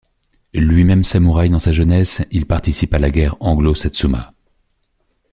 [0.55, 4.33] Lui-même samouraï dans sa jeunesse, il participe à la guerre anglo-Satsuma.